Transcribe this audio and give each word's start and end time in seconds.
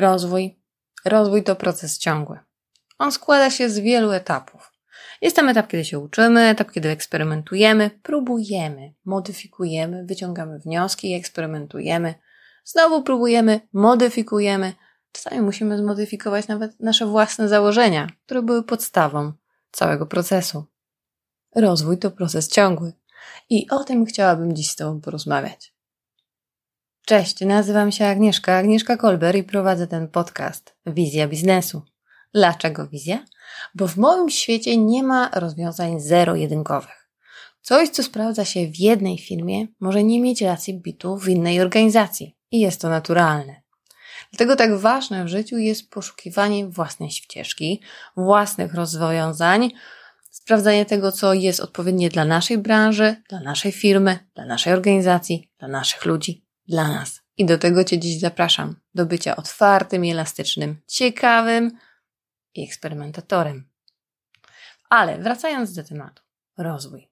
Rozwój. 0.00 0.60
Rozwój 1.04 1.44
to 1.44 1.56
proces 1.56 1.98
ciągły. 1.98 2.38
On 2.98 3.12
składa 3.12 3.50
się 3.50 3.70
z 3.70 3.78
wielu 3.78 4.10
etapów. 4.10 4.72
Jest 5.20 5.36
tam 5.36 5.48
etap, 5.48 5.68
kiedy 5.68 5.84
się 5.84 5.98
uczymy, 5.98 6.40
etap, 6.48 6.72
kiedy 6.72 6.88
eksperymentujemy, 6.88 7.90
próbujemy, 8.02 8.94
modyfikujemy, 9.04 10.04
wyciągamy 10.04 10.58
wnioski 10.58 11.14
eksperymentujemy. 11.14 12.14
Znowu 12.64 13.02
próbujemy, 13.02 13.60
modyfikujemy. 13.72 14.72
Czasami 15.12 15.40
musimy 15.40 15.78
zmodyfikować 15.78 16.48
nawet 16.48 16.80
nasze 16.80 17.06
własne 17.06 17.48
założenia, 17.48 18.06
które 18.26 18.42
były 18.42 18.62
podstawą 18.62 19.32
całego 19.72 20.06
procesu. 20.06 20.64
Rozwój 21.56 21.98
to 21.98 22.10
proces 22.10 22.48
ciągły. 22.48 22.92
I 23.50 23.70
o 23.70 23.84
tym 23.84 24.06
chciałabym 24.06 24.56
dziś 24.56 24.70
z 24.70 24.76
Tobą 24.76 25.00
porozmawiać. 25.00 25.74
Cześć, 27.10 27.40
nazywam 27.40 27.92
się 27.92 28.06
Agnieszka, 28.06 28.56
Agnieszka 28.56 28.96
Kolber 28.96 29.36
i 29.36 29.44
prowadzę 29.44 29.86
ten 29.86 30.08
podcast 30.08 30.74
Wizja 30.86 31.28
Biznesu. 31.28 31.82
Dlaczego 32.34 32.88
wizja? 32.88 33.24
Bo 33.74 33.88
w 33.88 33.96
moim 33.96 34.30
świecie 34.30 34.76
nie 34.76 35.02
ma 35.02 35.30
rozwiązań 35.34 36.00
zero-jedynkowych. 36.00 37.10
Coś, 37.62 37.88
co 37.88 38.02
sprawdza 38.02 38.44
się 38.44 38.66
w 38.66 38.76
jednej 38.76 39.18
firmie, 39.18 39.66
może 39.80 40.04
nie 40.04 40.20
mieć 40.20 40.42
racji 40.42 40.80
bitu 40.80 41.16
w 41.16 41.28
innej 41.28 41.60
organizacji. 41.60 42.36
I 42.50 42.60
jest 42.60 42.80
to 42.80 42.88
naturalne. 42.88 43.62
Dlatego 44.32 44.56
tak 44.56 44.76
ważne 44.76 45.24
w 45.24 45.28
życiu 45.28 45.58
jest 45.58 45.90
poszukiwanie 45.90 46.66
własnej 46.66 47.10
ścieżki, 47.10 47.82
własnych 48.16 48.74
rozwiązań, 48.74 49.70
sprawdzanie 50.30 50.86
tego, 50.86 51.12
co 51.12 51.34
jest 51.34 51.60
odpowiednie 51.60 52.08
dla 52.08 52.24
naszej 52.24 52.58
branży, 52.58 53.16
dla 53.28 53.40
naszej 53.40 53.72
firmy, 53.72 54.18
dla 54.34 54.46
naszej 54.46 54.72
organizacji, 54.72 55.50
dla 55.58 55.68
naszych 55.68 56.04
ludzi, 56.04 56.49
dla 56.70 56.88
nas. 56.88 57.20
I 57.36 57.46
do 57.46 57.58
tego 57.58 57.84
Cię 57.84 57.98
dziś 57.98 58.20
zapraszam, 58.20 58.76
do 58.94 59.06
bycia 59.06 59.36
otwartym 59.36 60.04
elastycznym, 60.04 60.76
ciekawym 60.86 61.70
i 62.54 62.64
eksperymentatorem. 62.64 63.68
Ale 64.90 65.18
wracając 65.18 65.74
do 65.74 65.84
tematu, 65.84 66.22
rozwój. 66.58 67.08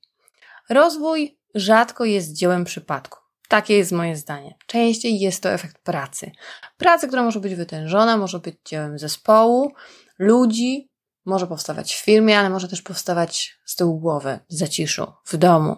Rozwój 0.70 1.38
rzadko 1.54 2.04
jest 2.04 2.32
dziełem 2.32 2.64
przypadku. 2.64 3.18
Takie 3.48 3.76
jest 3.76 3.92
moje 3.92 4.16
zdanie. 4.16 4.54
Częściej 4.66 5.20
jest 5.20 5.42
to 5.42 5.50
efekt 5.50 5.78
pracy. 5.78 6.30
Pracy, 6.76 7.08
która 7.08 7.22
może 7.22 7.40
być 7.40 7.54
wytężona, 7.54 8.16
może 8.16 8.38
być 8.38 8.56
dziełem 8.64 8.98
zespołu, 8.98 9.72
ludzi, 10.18 10.90
może 11.24 11.46
powstawać 11.46 11.94
w 11.94 12.04
firmie, 12.04 12.38
ale 12.38 12.50
może 12.50 12.68
też 12.68 12.82
powstawać 12.82 13.58
z 13.64 13.76
tyłu 13.76 14.00
głowy, 14.00 14.38
w 14.50 14.54
zaciszu, 14.54 15.12
w 15.24 15.36
domu. 15.36 15.76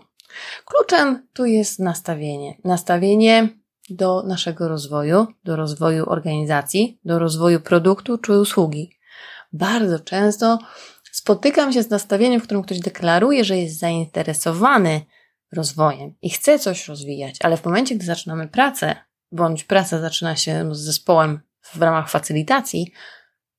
Kluczem 0.65 1.29
tu 1.33 1.45
jest 1.45 1.79
nastawienie. 1.79 2.59
Nastawienie 2.65 3.60
do 3.91 4.23
naszego 4.23 4.69
rozwoju, 4.69 5.27
do 5.45 5.57
rozwoju 5.57 6.11
organizacji, 6.11 7.01
do 7.05 7.19
rozwoju 7.19 7.61
produktu 7.61 8.19
czy 8.19 8.41
usługi. 8.41 8.99
Bardzo 9.53 9.99
często 9.99 10.59
spotykam 11.13 11.73
się 11.73 11.83
z 11.83 11.91
nastawieniem, 11.91 12.41
w 12.41 12.45
którym 12.45 12.63
ktoś 12.63 12.81
deklaruje, 12.81 13.45
że 13.45 13.59
jest 13.59 13.79
zainteresowany 13.79 15.01
rozwojem 15.53 16.15
i 16.23 16.31
chce 16.31 16.59
coś 16.59 16.89
rozwijać, 16.89 17.37
ale 17.43 17.57
w 17.57 17.65
momencie, 17.65 17.95
gdy 17.95 18.07
zaczynamy 18.07 18.49
pracę, 18.49 18.97
bądź 19.33 19.65
praca 19.65 20.01
zaczyna 20.01 20.37
się 20.37 20.75
z 20.75 20.79
zespołem 20.79 21.41
w 21.63 21.83
ramach 21.83 22.11
facylitacji, 22.11 22.93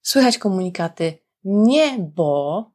słychać 0.01 0.37
komunikaty 0.37 1.17
nie 1.43 1.97
bo, 1.99 2.71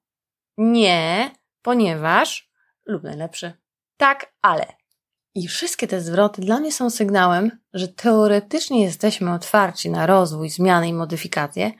nie, 0.58 1.30
ponieważ 1.62 2.50
lub 2.86 3.02
najlepszy 3.02 3.52
tak, 3.96 4.32
ale. 4.42 4.66
I 5.36 5.48
wszystkie 5.48 5.86
te 5.86 6.00
zwroty 6.00 6.42
dla 6.42 6.60
mnie 6.60 6.72
są 6.72 6.90
sygnałem, 6.90 7.50
że 7.72 7.88
teoretycznie 7.88 8.82
jesteśmy 8.82 9.32
otwarci 9.32 9.90
na 9.90 10.06
rozwój, 10.06 10.50
zmiany 10.50 10.88
i 10.88 10.92
modyfikacje, 10.92 11.72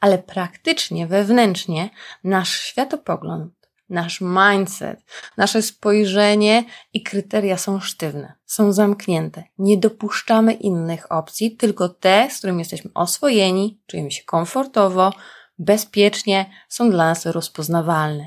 ale 0.00 0.18
praktycznie, 0.18 1.06
wewnętrznie 1.06 1.90
nasz 2.24 2.60
światopogląd, 2.60 3.52
nasz 3.88 4.20
mindset, 4.20 5.00
nasze 5.36 5.62
spojrzenie 5.62 6.64
i 6.92 7.02
kryteria 7.02 7.56
są 7.56 7.80
sztywne, 7.80 8.32
są 8.46 8.72
zamknięte. 8.72 9.44
Nie 9.58 9.78
dopuszczamy 9.78 10.52
innych 10.52 11.12
opcji, 11.12 11.56
tylko 11.56 11.88
te, 11.88 12.28
z 12.30 12.38
którymi 12.38 12.58
jesteśmy 12.58 12.90
oswojeni, 12.94 13.80
czujemy 13.86 14.10
się 14.10 14.24
komfortowo, 14.24 15.12
bezpiecznie, 15.58 16.50
są 16.68 16.90
dla 16.90 17.04
nas 17.04 17.26
rozpoznawalne. 17.26 18.26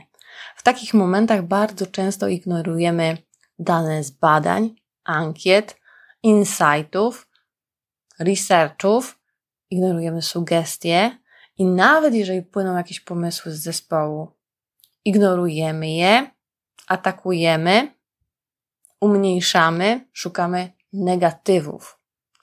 W 0.55 0.63
takich 0.63 0.93
momentach 0.93 1.47
bardzo 1.47 1.87
często 1.87 2.27
ignorujemy 2.27 3.17
dane 3.59 4.03
z 4.03 4.11
badań, 4.11 4.75
ankiet, 5.07 5.77
insightów, 6.23 7.27
researchów, 8.19 9.19
ignorujemy 9.69 10.21
sugestie 10.21 11.17
i 11.57 11.65
nawet 11.65 12.13
jeżeli 12.13 12.41
płyną 12.41 12.77
jakieś 12.77 12.99
pomysły 12.99 13.51
z 13.51 13.61
zespołu, 13.61 14.31
ignorujemy 15.05 15.89
je, 15.89 16.31
atakujemy, 16.87 17.93
umniejszamy, 19.01 20.07
szukamy 20.13 20.71
negatywów. 20.93 21.99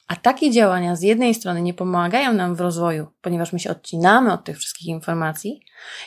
A 0.08 0.16
takie 0.16 0.50
działania 0.50 0.96
z 0.96 1.02
jednej 1.02 1.34
strony 1.34 1.62
nie 1.62 1.74
pomagają 1.74 2.32
nam 2.32 2.54
w 2.54 2.60
rozwoju, 2.60 3.06
ponieważ 3.20 3.52
my 3.52 3.58
się 3.58 3.70
odcinamy 3.70 4.32
od 4.32 4.44
tych 4.44 4.58
wszystkich 4.58 4.86
informacji, 4.86 5.60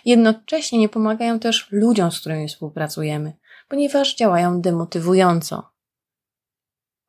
jednocześnie 0.05 0.79
nie 0.79 0.89
pomagają 0.89 1.39
też 1.39 1.67
ludziom, 1.71 2.11
z 2.11 2.19
którymi 2.19 2.47
współpracujemy, 2.47 3.33
ponieważ 3.67 4.15
działają 4.15 4.61
demotywująco. 4.61 5.76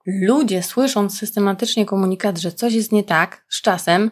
Ludzie, 0.06 0.62
słysząc 0.62 1.18
systematycznie 1.18 1.86
komunikat, 1.86 2.38
że 2.38 2.52
coś 2.52 2.72
jest 2.72 2.92
nie 2.92 3.04
tak, 3.04 3.44
z 3.48 3.62
czasem 3.62 4.10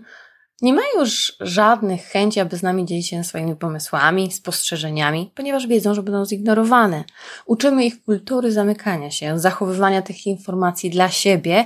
nie 0.62 0.72
mają 0.72 0.88
już 0.98 1.36
żadnych 1.40 2.04
chęci, 2.06 2.40
aby 2.40 2.56
z 2.56 2.62
nami 2.62 2.84
dzielić 2.84 3.08
się 3.08 3.24
swoimi 3.24 3.56
pomysłami, 3.56 4.32
spostrzeżeniami, 4.32 5.32
ponieważ 5.34 5.66
wiedzą, 5.66 5.94
że 5.94 6.02
będą 6.02 6.26
zignorowane. 6.26 7.04
Uczymy 7.46 7.84
ich 7.84 8.04
kultury 8.04 8.52
zamykania 8.52 9.10
się, 9.10 9.38
zachowywania 9.38 10.02
tych 10.02 10.26
informacji 10.26 10.90
dla 10.90 11.08
siebie, 11.10 11.64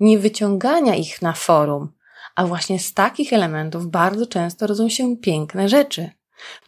nie 0.00 0.18
wyciągania 0.18 0.94
ich 0.94 1.22
na 1.22 1.32
forum. 1.32 1.92
A 2.36 2.46
właśnie 2.46 2.78
z 2.78 2.94
takich 2.94 3.32
elementów 3.32 3.86
bardzo 3.86 4.26
często 4.26 4.66
rodzą 4.66 4.88
się 4.88 5.16
piękne 5.16 5.68
rzeczy. 5.68 6.10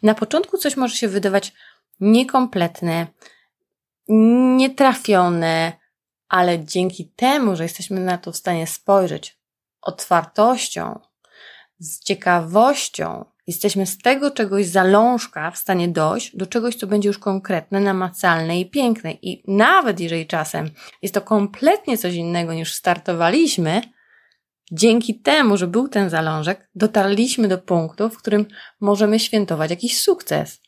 Na 0.03 0.13
początku 0.13 0.57
coś 0.57 0.77
może 0.77 0.95
się 0.95 1.07
wydawać 1.07 1.53
niekompletne, 1.99 3.07
nietrafione, 4.57 5.73
ale 6.33 6.65
dzięki 6.65 7.05
temu, 7.05 7.55
że 7.55 7.63
jesteśmy 7.63 7.99
na 7.99 8.17
to 8.17 8.31
w 8.31 8.37
stanie 8.37 8.67
spojrzeć 8.67 9.37
otwartością, 9.81 10.99
z 11.79 11.99
ciekawością, 12.03 13.25
jesteśmy 13.47 13.85
z 13.85 13.97
tego 13.97 14.31
czegoś 14.31 14.65
zalążka 14.65 15.51
w 15.51 15.57
stanie 15.57 15.87
dojść 15.87 16.37
do 16.37 16.47
czegoś, 16.47 16.75
co 16.75 16.87
będzie 16.87 17.07
już 17.07 17.17
konkretne, 17.17 17.79
namacalne 17.79 18.59
i 18.59 18.69
piękne. 18.69 19.11
I 19.11 19.43
nawet 19.47 19.99
jeżeli 19.99 20.27
czasem 20.27 20.71
jest 21.01 21.13
to 21.13 21.21
kompletnie 21.21 21.97
coś 21.97 22.13
innego 22.13 22.53
niż 22.53 22.73
startowaliśmy, 22.73 23.81
dzięki 24.71 25.19
temu, 25.19 25.57
że 25.57 25.67
był 25.67 25.87
ten 25.87 26.09
zalążek, 26.09 26.69
dotarliśmy 26.75 27.47
do 27.47 27.57
punktu, 27.57 28.09
w 28.09 28.17
którym 28.17 28.45
możemy 28.79 29.19
świętować 29.19 29.69
jakiś 29.69 30.01
sukces. 30.01 30.62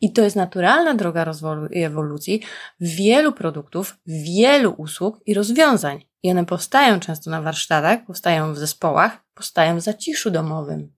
I 0.00 0.12
to 0.12 0.22
jest 0.22 0.36
naturalna 0.36 0.94
droga 0.94 1.24
rozwoju 1.24 1.66
i 1.66 1.82
ewolucji 1.82 2.42
wielu 2.80 3.32
produktów, 3.32 3.96
wielu 4.06 4.74
usług 4.78 5.20
i 5.26 5.34
rozwiązań. 5.34 6.04
I 6.22 6.30
one 6.30 6.46
powstają 6.46 7.00
często 7.00 7.30
na 7.30 7.42
warsztatach, 7.42 8.04
powstają 8.06 8.54
w 8.54 8.58
zespołach, 8.58 9.24
powstają 9.34 9.76
w 9.76 9.80
zaciszu 9.80 10.30
domowym. 10.30 10.92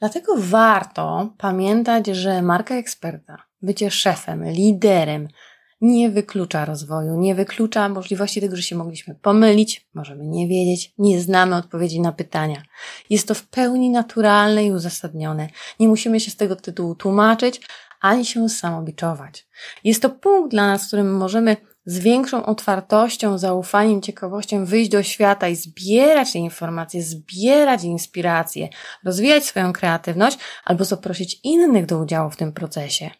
Dlatego 0.00 0.34
warto 0.38 1.34
pamiętać, 1.38 2.06
że 2.06 2.42
marka 2.42 2.74
eksperta, 2.74 3.42
bycie 3.62 3.90
szefem, 3.90 4.44
liderem, 4.44 5.28
nie 5.80 6.10
wyklucza 6.10 6.64
rozwoju, 6.64 7.20
nie 7.20 7.34
wyklucza 7.34 7.88
możliwości 7.88 8.40
tego, 8.40 8.56
że 8.56 8.62
się 8.62 8.76
mogliśmy 8.76 9.14
pomylić, 9.14 9.88
możemy 9.94 10.24
nie 10.26 10.48
wiedzieć, 10.48 10.94
nie 10.98 11.20
znamy 11.20 11.56
odpowiedzi 11.56 12.00
na 12.00 12.12
pytania. 12.12 12.62
Jest 13.10 13.28
to 13.28 13.34
w 13.34 13.46
pełni 13.46 13.90
naturalne 13.90 14.64
i 14.64 14.72
uzasadnione. 14.72 15.48
Nie 15.80 15.88
musimy 15.88 16.20
się 16.20 16.30
z 16.30 16.36
tego 16.36 16.56
tytułu 16.56 16.94
tłumaczyć, 16.94 17.60
ani 18.00 18.26
się 18.26 18.48
samobiczować. 18.48 19.46
Jest 19.84 20.02
to 20.02 20.10
punkt 20.10 20.50
dla 20.50 20.66
nas, 20.66 20.84
w 20.84 20.86
którym 20.86 21.16
możemy 21.16 21.56
z 21.86 21.98
większą 21.98 22.46
otwartością, 22.46 23.38
zaufaniem, 23.38 24.02
ciekawością 24.02 24.64
wyjść 24.64 24.90
do 24.90 25.02
świata 25.02 25.48
i 25.48 25.56
zbierać 25.56 26.36
informacje, 26.36 27.02
zbierać 27.02 27.84
inspiracje, 27.84 28.68
rozwijać 29.04 29.44
swoją 29.44 29.72
kreatywność 29.72 30.38
albo 30.64 30.84
zaprosić 30.84 31.40
innych 31.44 31.86
do 31.86 31.98
udziału 31.98 32.30
w 32.30 32.36
tym 32.36 32.52
procesie 32.52 33.10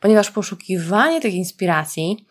ponieważ 0.00 0.30
poszukiwanie 0.30 1.20
tych 1.20 1.34
inspiracji 1.34 2.26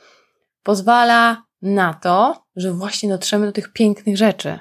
pozwala 0.63 1.43
na 1.61 1.93
to, 1.93 2.45
że 2.55 2.73
właśnie 2.73 3.09
dotrzemy 3.09 3.45
do 3.45 3.51
tych 3.51 3.73
pięknych 3.73 4.17
rzeczy. 4.17 4.59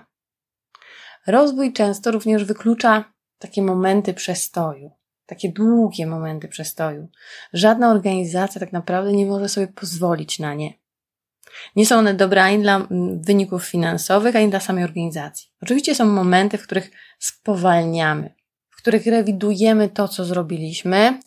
Rozwój 1.26 1.72
często 1.72 2.10
również 2.10 2.44
wyklucza 2.44 3.04
takie 3.38 3.62
momenty 3.62 4.14
przestoju, 4.14 4.90
takie 5.26 5.52
długie 5.52 6.06
momenty 6.06 6.48
przestoju. 6.48 7.08
Żadna 7.52 7.90
organizacja 7.90 8.60
tak 8.60 8.72
naprawdę 8.72 9.12
nie 9.12 9.26
może 9.26 9.48
sobie 9.48 9.66
pozwolić 9.68 10.38
na 10.38 10.54
nie. 10.54 10.82
Nie 11.76 11.86
są 11.86 11.98
one 11.98 12.14
dobre 12.14 12.44
ani 12.44 12.62
dla 12.62 12.86
wyników 13.20 13.64
finansowych, 13.64 14.36
ani 14.36 14.50
dla 14.50 14.60
samej 14.60 14.84
organizacji. 14.84 15.48
Oczywiście 15.62 15.94
są 15.94 16.04
momenty, 16.04 16.58
w 16.58 16.62
których 16.62 16.90
spowalniamy, 17.18 18.34
w 18.70 18.76
których 18.76 19.06
rewidujemy 19.06 19.88
to, 19.88 20.08
co 20.08 20.24
zrobiliśmy, 20.24 21.20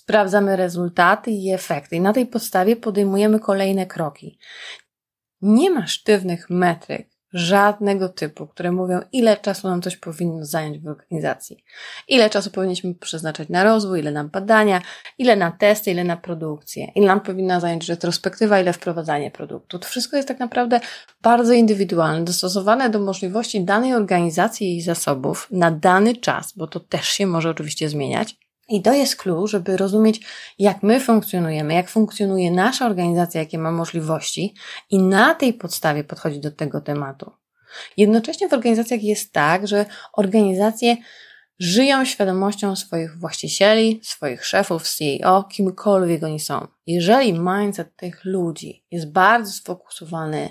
sprawdzamy 0.00 0.56
rezultaty 0.56 1.30
i 1.30 1.50
efekty, 1.50 1.96
i 1.96 2.00
na 2.00 2.12
tej 2.12 2.26
podstawie 2.26 2.76
podejmujemy 2.76 3.40
kolejne 3.40 3.86
kroki. 3.86 4.38
Nie 5.42 5.70
ma 5.70 5.86
sztywnych 5.86 6.50
metryk, 6.50 7.08
żadnego 7.32 8.08
typu, 8.08 8.46
które 8.46 8.72
mówią, 8.72 9.00
ile 9.12 9.36
czasu 9.36 9.68
nam 9.68 9.82
coś 9.82 9.96
powinno 9.96 10.44
zająć 10.44 10.78
w 10.78 10.88
organizacji, 10.88 11.64
ile 12.08 12.30
czasu 12.30 12.50
powinniśmy 12.50 12.94
przeznaczać 12.94 13.48
na 13.48 13.64
rozwój, 13.64 14.00
ile 14.00 14.12
nam 14.12 14.28
badania, 14.28 14.82
ile 15.18 15.36
na 15.36 15.50
testy, 15.50 15.90
ile 15.90 16.04
na 16.04 16.16
produkcję, 16.16 16.92
ile 16.94 17.06
nam 17.06 17.20
powinna 17.20 17.60
zająć 17.60 17.88
retrospektywa, 17.88 18.60
ile 18.60 18.72
wprowadzanie 18.72 19.30
produktu. 19.30 19.78
To 19.78 19.88
wszystko 19.88 20.16
jest 20.16 20.28
tak 20.28 20.38
naprawdę 20.38 20.80
bardzo 21.22 21.52
indywidualne, 21.52 22.24
dostosowane 22.24 22.90
do 22.90 22.98
możliwości 22.98 23.64
danej 23.64 23.94
organizacji 23.94 24.76
i 24.76 24.82
zasobów 24.82 25.48
na 25.50 25.70
dany 25.70 26.16
czas, 26.16 26.52
bo 26.56 26.66
to 26.66 26.80
też 26.80 27.08
się 27.08 27.26
może 27.26 27.50
oczywiście 27.50 27.88
zmieniać. 27.88 28.49
I 28.70 28.82
to 28.82 28.92
jest 28.92 29.16
klucz, 29.16 29.50
żeby 29.50 29.76
rozumieć, 29.76 30.20
jak 30.58 30.82
my 30.82 31.00
funkcjonujemy, 31.00 31.74
jak 31.74 31.90
funkcjonuje 31.90 32.50
nasza 32.50 32.86
organizacja, 32.86 33.40
jakie 33.40 33.58
ma 33.58 33.72
możliwości, 33.72 34.54
i 34.90 34.98
na 34.98 35.34
tej 35.34 35.54
podstawie 35.54 36.04
podchodzić 36.04 36.40
do 36.40 36.50
tego 36.50 36.80
tematu. 36.80 37.32
Jednocześnie 37.96 38.48
w 38.48 38.52
organizacjach 38.52 39.02
jest 39.02 39.32
tak, 39.32 39.68
że 39.68 39.86
organizacje 40.12 40.96
żyją 41.58 42.04
świadomością 42.04 42.76
swoich 42.76 43.18
właścicieli, 43.18 44.00
swoich 44.02 44.46
szefów, 44.46 44.82
CEO, 44.88 45.44
kimkolwiek 45.44 46.22
oni 46.22 46.40
są. 46.40 46.66
Jeżeli 46.86 47.40
mindset 47.40 47.96
tych 47.96 48.24
ludzi 48.24 48.84
jest 48.90 49.12
bardzo 49.12 49.52
sfokusowany 49.52 50.50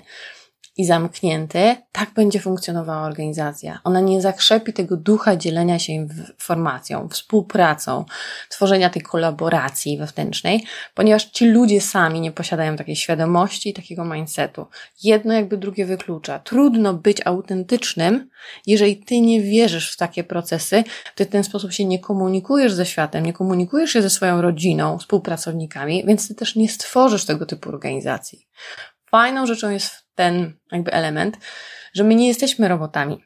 i 0.76 0.86
zamknięty, 0.86 1.76
tak 1.92 2.10
będzie 2.14 2.40
funkcjonowała 2.40 3.06
organizacja. 3.06 3.80
Ona 3.84 4.00
nie 4.00 4.20
zakrzepi 4.20 4.72
tego 4.72 4.96
ducha 4.96 5.36
dzielenia 5.36 5.78
się 5.78 5.92
informacją, 5.92 7.08
współpracą, 7.08 8.04
tworzenia 8.48 8.90
tej 8.90 9.02
kolaboracji 9.02 9.98
wewnętrznej, 9.98 10.64
ponieważ 10.94 11.24
ci 11.24 11.46
ludzie 11.46 11.80
sami 11.80 12.20
nie 12.20 12.32
posiadają 12.32 12.76
takiej 12.76 12.96
świadomości 12.96 13.70
i 13.70 13.74
takiego 13.74 14.04
mindsetu. 14.04 14.66
Jedno 15.02 15.34
jakby 15.34 15.56
drugie 15.56 15.86
wyklucza. 15.86 16.38
Trudno 16.38 16.94
być 16.94 17.26
autentycznym, 17.26 18.30
jeżeli 18.66 18.96
ty 18.96 19.20
nie 19.20 19.40
wierzysz 19.40 19.92
w 19.92 19.96
takie 19.96 20.24
procesy, 20.24 20.84
ty 21.14 21.24
w 21.24 21.28
ten 21.28 21.44
sposób 21.44 21.72
się 21.72 21.84
nie 21.84 21.98
komunikujesz 21.98 22.72
ze 22.72 22.86
światem, 22.86 23.26
nie 23.26 23.32
komunikujesz 23.32 23.90
się 23.90 24.02
ze 24.02 24.10
swoją 24.10 24.42
rodziną, 24.42 24.98
współpracownikami, 24.98 26.04
więc 26.06 26.28
ty 26.28 26.34
też 26.34 26.56
nie 26.56 26.68
stworzysz 26.68 27.24
tego 27.24 27.46
typu 27.46 27.68
organizacji. 27.68 28.48
Fajną 29.10 29.46
rzeczą 29.46 29.70
jest 29.70 30.09
ten 30.20 30.58
jakby 30.72 30.92
element, 30.92 31.36
że 31.94 32.04
my 32.04 32.14
nie 32.14 32.28
jesteśmy 32.28 32.68
robotami. 32.68 33.24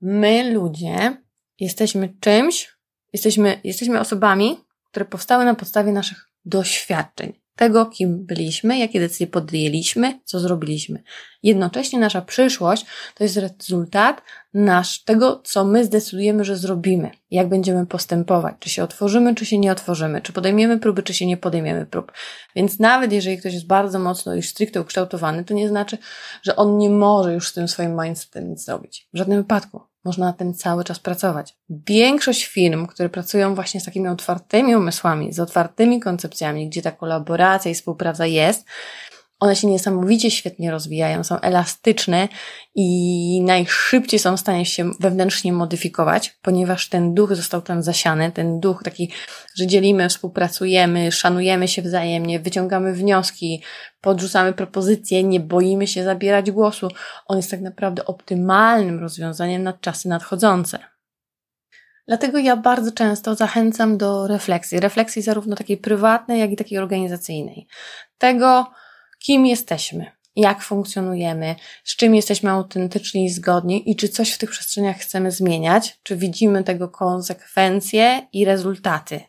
My, 0.00 0.52
ludzie, 0.52 1.16
jesteśmy 1.60 2.14
czymś, 2.20 2.76
jesteśmy, 3.12 3.60
jesteśmy 3.64 4.00
osobami, 4.00 4.64
które 4.84 5.04
powstały 5.04 5.44
na 5.44 5.54
podstawie 5.54 5.92
naszych 5.92 6.28
doświadczeń 6.44 7.41
tego, 7.56 7.86
kim 7.86 8.26
byliśmy, 8.26 8.78
jakie 8.78 9.00
decyzje 9.00 9.26
podjęliśmy, 9.26 10.20
co 10.24 10.40
zrobiliśmy. 10.40 11.02
Jednocześnie 11.42 11.98
nasza 11.98 12.22
przyszłość 12.22 12.86
to 13.14 13.24
jest 13.24 13.36
rezultat 13.36 14.22
nasz, 14.54 15.04
tego, 15.04 15.40
co 15.44 15.64
my 15.64 15.84
zdecydujemy, 15.84 16.44
że 16.44 16.56
zrobimy, 16.56 17.10
jak 17.30 17.48
będziemy 17.48 17.86
postępować, 17.86 18.54
czy 18.58 18.70
się 18.70 18.84
otworzymy, 18.84 19.34
czy 19.34 19.46
się 19.46 19.58
nie 19.58 19.72
otworzymy, 19.72 20.20
czy 20.20 20.32
podejmiemy 20.32 20.78
próby, 20.78 21.02
czy 21.02 21.14
się 21.14 21.26
nie 21.26 21.36
podejmiemy 21.36 21.86
prób. 21.86 22.12
Więc 22.56 22.78
nawet 22.78 23.12
jeżeli 23.12 23.38
ktoś 23.38 23.54
jest 23.54 23.66
bardzo 23.66 23.98
mocno 23.98 24.34
i 24.34 24.42
stricte 24.42 24.80
ukształtowany, 24.80 25.44
to 25.44 25.54
nie 25.54 25.68
znaczy, 25.68 25.98
że 26.42 26.56
on 26.56 26.78
nie 26.78 26.90
może 26.90 27.34
już 27.34 27.48
z 27.48 27.52
tym 27.52 27.68
swoim 27.68 28.00
mindsetem 28.02 28.50
nic 28.50 28.64
zrobić. 28.64 29.08
W 29.14 29.18
żadnym 29.18 29.38
wypadku. 29.38 29.91
Można 30.04 30.26
na 30.26 30.32
tym 30.32 30.54
cały 30.54 30.84
czas 30.84 30.98
pracować. 30.98 31.56
Większość 31.68 32.46
firm, 32.46 32.86
które 32.86 33.08
pracują 33.08 33.54
właśnie 33.54 33.80
z 33.80 33.84
takimi 33.84 34.08
otwartymi 34.08 34.76
umysłami, 34.76 35.32
z 35.32 35.40
otwartymi 35.40 36.00
koncepcjami, 36.00 36.68
gdzie 36.68 36.82
ta 36.82 36.90
kolaboracja 36.90 37.70
i 37.70 37.74
współpraca 37.74 38.26
jest, 38.26 38.64
one 39.42 39.56
się 39.56 39.66
niesamowicie 39.66 40.30
świetnie 40.30 40.70
rozwijają, 40.70 41.24
są 41.24 41.40
elastyczne 41.40 42.28
i 42.74 43.42
najszybciej 43.44 44.20
są 44.20 44.36
w 44.36 44.40
stanie 44.40 44.66
się 44.66 44.90
wewnętrznie 45.00 45.52
modyfikować, 45.52 46.38
ponieważ 46.42 46.88
ten 46.88 47.14
duch 47.14 47.34
został 47.34 47.62
tam 47.62 47.82
zasiany, 47.82 48.32
ten 48.32 48.60
duch 48.60 48.82
taki, 48.82 49.12
że 49.56 49.66
dzielimy, 49.66 50.08
współpracujemy, 50.08 51.12
szanujemy 51.12 51.68
się 51.68 51.82
wzajemnie, 51.82 52.40
wyciągamy 52.40 52.92
wnioski, 52.92 53.62
podrzucamy 54.00 54.52
propozycje, 54.52 55.24
nie 55.24 55.40
boimy 55.40 55.86
się 55.86 56.04
zabierać 56.04 56.50
głosu. 56.50 56.88
On 57.26 57.36
jest 57.36 57.50
tak 57.50 57.60
naprawdę 57.60 58.04
optymalnym 58.04 59.00
rozwiązaniem 59.00 59.62
na 59.62 59.72
czasy 59.72 60.08
nadchodzące. 60.08 60.78
Dlatego 62.08 62.38
ja 62.38 62.56
bardzo 62.56 62.92
często 62.92 63.34
zachęcam 63.34 63.98
do 63.98 64.26
refleksji. 64.26 64.80
Refleksji 64.80 65.22
zarówno 65.22 65.56
takiej 65.56 65.76
prywatnej, 65.76 66.40
jak 66.40 66.50
i 66.50 66.56
takiej 66.56 66.78
organizacyjnej. 66.78 67.66
Tego, 68.18 68.66
kim 69.22 69.46
jesteśmy, 69.46 70.06
jak 70.36 70.62
funkcjonujemy, 70.62 71.54
z 71.84 71.96
czym 71.96 72.14
jesteśmy 72.14 72.50
autentyczni 72.50 73.24
i 73.24 73.30
zgodni 73.30 73.90
i 73.90 73.96
czy 73.96 74.08
coś 74.08 74.32
w 74.32 74.38
tych 74.38 74.50
przestrzeniach 74.50 74.96
chcemy 74.96 75.30
zmieniać, 75.30 75.98
czy 76.02 76.16
widzimy 76.16 76.64
tego 76.64 76.88
konsekwencje 76.88 78.26
i 78.32 78.44
rezultaty. 78.44 79.20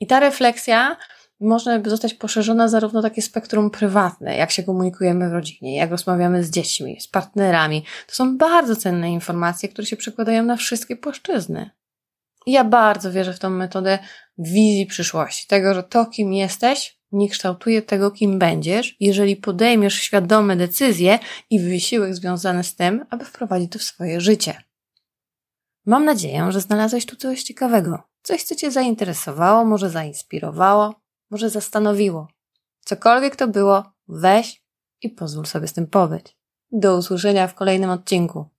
I 0.00 0.06
ta 0.06 0.20
refleksja 0.20 0.96
może 1.40 1.82
zostać 1.86 2.14
poszerzona 2.14 2.68
zarówno 2.68 3.02
takie 3.02 3.22
spektrum 3.22 3.70
prywatne, 3.70 4.36
jak 4.36 4.50
się 4.50 4.62
komunikujemy 4.62 5.28
w 5.28 5.32
rodzinie, 5.32 5.76
jak 5.76 5.90
rozmawiamy 5.90 6.44
z 6.44 6.50
dziećmi, 6.50 7.00
z 7.00 7.08
partnerami. 7.08 7.84
To 8.06 8.14
są 8.14 8.38
bardzo 8.38 8.76
cenne 8.76 9.12
informacje, 9.12 9.68
które 9.68 9.86
się 9.86 9.96
przekładają 9.96 10.42
na 10.42 10.56
wszystkie 10.56 10.96
płaszczyzny. 10.96 11.70
I 12.46 12.52
ja 12.52 12.64
bardzo 12.64 13.12
wierzę 13.12 13.32
w 13.32 13.38
tą 13.38 13.50
metodę 13.50 13.98
wizji 14.38 14.86
przyszłości, 14.86 15.46
tego, 15.46 15.74
że 15.74 15.82
to, 15.82 16.06
kim 16.06 16.32
jesteś, 16.32 16.98
nie 17.14 17.28
kształtuje 17.28 17.82
tego, 17.82 18.10
kim 18.10 18.38
będziesz, 18.38 18.96
jeżeli 19.00 19.36
podejmiesz 19.36 19.94
świadome 19.94 20.56
decyzje 20.56 21.18
i 21.50 21.60
wysiłek 21.60 22.14
związany 22.14 22.64
z 22.64 22.76
tym, 22.76 23.06
aby 23.10 23.24
wprowadzić 23.24 23.72
to 23.72 23.78
w 23.78 23.82
swoje 23.82 24.20
życie. 24.20 24.62
Mam 25.86 26.04
nadzieję, 26.04 26.52
że 26.52 26.60
znalazłeś 26.60 27.06
tu 27.06 27.16
coś 27.16 27.42
ciekawego, 27.42 28.02
coś, 28.22 28.42
co 28.42 28.54
Cię 28.54 28.70
zainteresowało, 28.70 29.64
może 29.64 29.90
zainspirowało, 29.90 30.94
może 31.30 31.50
zastanowiło. 31.50 32.28
Cokolwiek 32.84 33.36
to 33.36 33.48
było, 33.48 33.92
weź 34.08 34.62
i 35.02 35.10
pozwól 35.10 35.46
sobie 35.46 35.68
z 35.68 35.72
tym 35.72 35.86
pobyć. 35.86 36.36
Do 36.72 36.96
usłyszenia 36.96 37.48
w 37.48 37.54
kolejnym 37.54 37.90
odcinku. 37.90 38.53